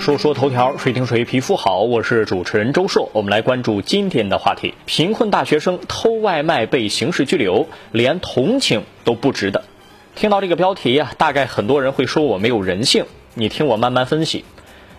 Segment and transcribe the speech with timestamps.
[0.00, 1.82] 说说头条，谁听谁皮肤好。
[1.82, 9.62] 我是主持人周硕，我们来关注今天的话题：贫困大学生偷外卖被刑事拘留，连同情都不值得。
[10.16, 13.04] 听到这个标题呀，大概很多人会说我没有人性。
[13.34, 14.46] 你听我慢慢分析。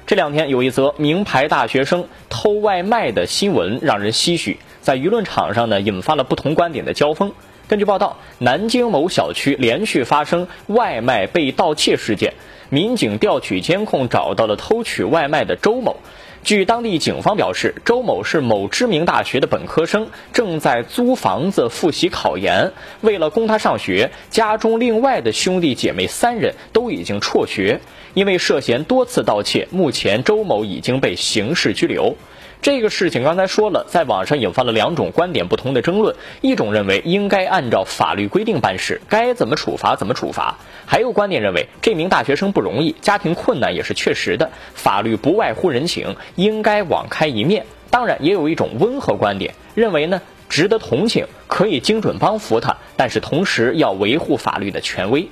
[0.05, 7.31] 这两天有一则名牌大学生偷外卖的新闻，让人唏嘘，在舆论场上呢，引发了不同观点的交锋。
[7.71, 12.33] 根据报道，南京某小区连续发生外卖被盗窃事件，
[12.67, 15.95] 民警调取监控找到了偷取外卖的周某。
[16.43, 22.73] 据当地警方表示，周某是某知名大学的本科生，正在租房子复习考研。
[22.99, 27.79] 为了供他上学，家中另外的兄弟姐妹三人都已经辍学。
[28.13, 32.17] 因为涉嫌多次盗窃，目前周某已经被刑事拘留。
[32.61, 36.15] 这个事情刚才说了，在网上引发了两种观点不同的争论。
[36.41, 47.65] 一种认为应该按照法律规定办事，该怎么处罚怎么处罚；还有观点认为这名大学生不容易，家庭困难也是确实的，法律不外乎人情，应该网开一面。
[47.89, 55.29] 当然，也有一种温和观点，认为呢值得同情，可以精准帮扶他，但是同时要维护法律的权威。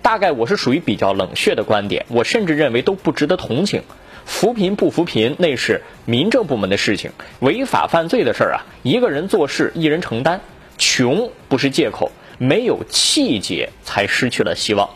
[0.00, 3.82] 大概我是属于比较冷血的观点，我甚至认为都不值得同情。
[4.24, 7.12] 扶贫不扶贫，那是民政部门的事情。
[7.40, 10.40] 违法犯罪的事儿啊，一个人做事一人承担。
[10.78, 14.88] 穷不是借口，没有气节才失去了希望。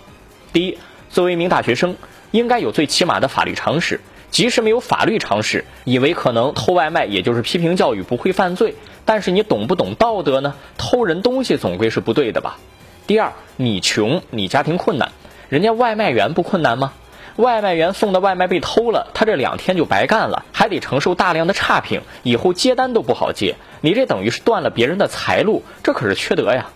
[0.53, 0.79] 第一，
[1.11, 1.97] 作为一名大学生，
[2.31, 4.01] 应该有最起码的法律常识。
[4.31, 10.55] 即使没有法律常识，以为可能偷外卖也就是批评教育不会犯罪，但是你懂不懂道德呢？
[10.77, 12.59] 偷人东西总归是不对的吧？
[13.07, 15.13] 第二，你穷，你家庭困难，
[15.49, 16.95] 人家外卖员不困难吗？
[17.37, 23.57] 外卖员送的外卖被偷了，他这两天就白干了，还得承受大量的差评，以后接单都不好接。
[23.81, 26.69] 你这等于是断了别人的财路，这可是缺德呀！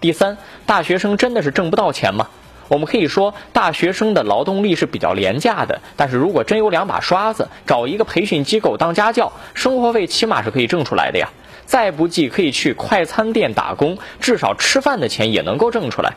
[0.00, 2.28] 第三，大学生真的是挣不到钱吗？
[2.68, 11.30] 我们可以说，大学生的劳动力是比较廉价的，但是如果真有两把刷子，找一个培训机构当家教，生活费起码是可以挣出来的呀。
[11.66, 16.14] 再不济可以去快餐店打工，至少吃饭的钱也能够挣出来。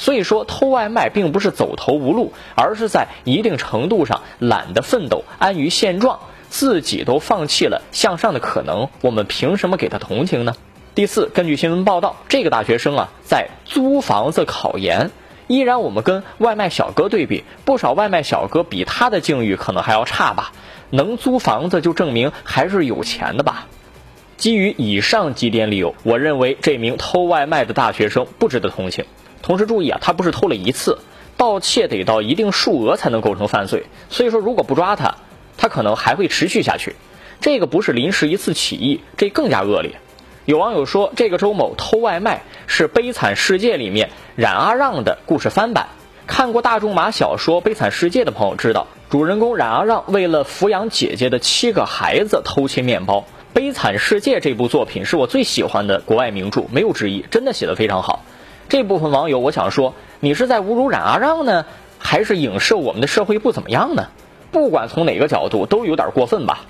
[0.00, 8.88] 所以说，偷外卖并不是走投无路，而是在一定程度上懒得奋斗，安于现状，自己都放弃了向上的可能。
[9.02, 10.54] 我们凭什么给他同情呢？
[10.94, 15.10] 第四，根据新闻报道，这个大学生啊，在租房子考研。
[15.48, 20.52] 依然，我们跟外卖小哥对比，不少外卖小哥比他的境遇可能还要差吧？
[20.88, 23.66] 能租房子就证明还是有钱的吧？
[24.38, 29.04] 基于以上几点理由，我认为这名偷外卖的大学生不值得同情。
[29.42, 30.98] 同时注意啊，他不是偷了一次，
[31.36, 33.84] 盗窃得到一定数额才能构成犯罪。
[34.08, 35.16] 所以说，如果不抓他，
[35.56, 36.96] 他可能还会持续下去。
[37.40, 39.96] 这个不是临时一次起义，这更加恶劣。
[40.44, 45.88] 有网友说，这个周某偷外卖是《悲惨世界》里面冉阿让的故事翻版。
[46.26, 53.20] 看过大仲马小说《悲惨世界》的朋友知道，主人公冉阿让为了抚养姐姐的七个孩子偷切面包。
[53.52, 58.24] 《悲惨世界》这部作品是我最喜欢的国外名著，没有之一，真的写得非常好。
[58.70, 61.66] 这部分网友，我想说，你是在侮辱冉阿让呢，
[61.98, 64.06] 还是影射我们的社会不怎么样呢？
[64.52, 66.60] 不管从哪个角度，都有点过分吧。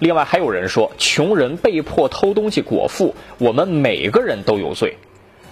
[0.00, 4.98] 另外还有人说，穷人被迫偷东西果腹，我们每个人都有罪。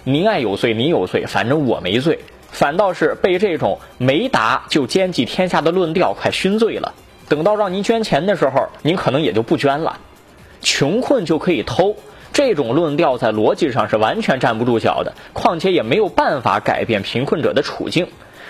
[0.03, 2.19] 您爱有罪，您有罪，反正我没罪。
[2.51, 6.93] 反倒是被这种没达就兼济天下的论调快熏醉了。
[7.29, 9.97] 等到让您捐钱的时候，您可能也就不捐了。
[10.59, 11.95] 穷困就可以偷。
[12.33, 18.07] 这种论调在逻辑上是完全站不住脚的，况且也没有办法改变贫困者的处境。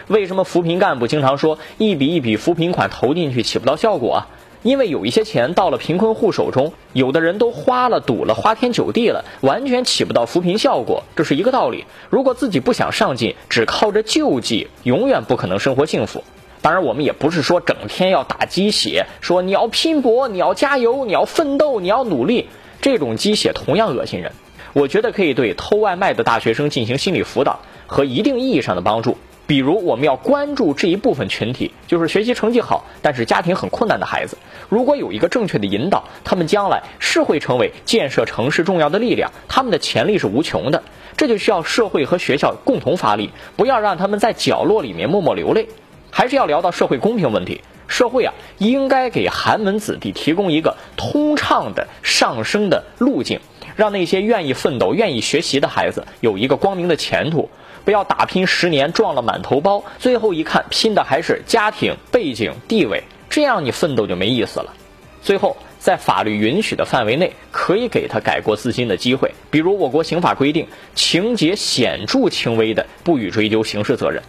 [0.08, 4.28] 为什么扶贫干部经常说一笔一笔扶贫款投进去起不到效果啊？
[4.64, 11.84] 因为有一些钱到了贫困户手中，有的人都花了、赌了、花天酒地了，完全起不到扶贫效果，这是一个道理。
[12.10, 16.24] 如果自己不想上进，只靠着救济，永远不可能生活幸福。
[16.62, 22.48] 当然，我们也不是说整天要打鸡血，说你要拼搏，你要加油，你要奋斗，你要努力。
[22.84, 24.34] 这种鸡血同样恶心人，
[24.74, 29.18] 我觉得可以对偷外卖的大学生进行心理辅导和一定意义上的帮助。
[29.48, 34.38] 比如，我们要关注这一部分群体，就是学习成绩好但是家庭很困难的孩子。
[34.68, 40.84] 如果有一个正确的引导，他们将来是会成为建设城市重要的力量，他们的潜力是无穷的。
[41.16, 45.70] 这就需要社会和学校共同发力，不要让他们在角落里面默默流泪。
[46.12, 47.62] 还是要聊到社会公平问题。
[47.93, 53.40] 社会啊，应该给寒门子弟提供一个通畅的上升的路径，
[53.75, 57.51] 让那些愿意奋斗、愿意学习的孩子有一个光明的前途。
[57.85, 64.73] 不要打拼十年撞了满头包，最后一看拼的还是家庭背景、地位，这样你奋斗就没意思了。
[65.22, 69.35] 最后，在法律允许的范围内，可以给他改过自新的机会。
[69.51, 74.23] 比如我国刑法规定，情节显著轻微的，不予追究刑事责任。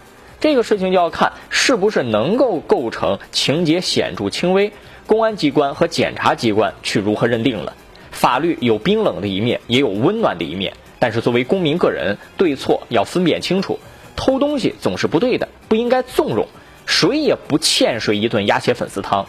[0.45, 4.75] 这个事情就要看是不是能够构成情节显著轻微，
[5.07, 7.73] 公安机关和检察机关去如何认定了。
[8.11, 10.75] 法律有冰冷的一面，也有温暖的一面。
[10.99, 13.79] 但是作为公民个人，对错要分辨清楚。
[14.17, 16.47] 偷东西总是不对的，不应该纵容。
[16.85, 19.25] 谁也不欠谁一顿鸭血粉丝汤。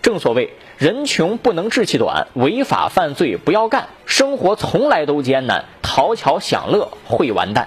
[0.00, 3.88] 正所谓人穷不能志气短，违法犯罪不要干。
[4.06, 7.66] 生活从来都艰难，讨巧享乐会完蛋。